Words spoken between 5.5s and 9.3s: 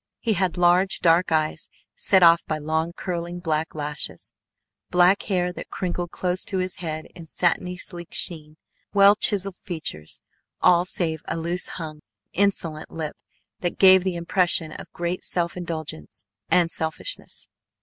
that crinkled close to his head in satiny sleek sheen, well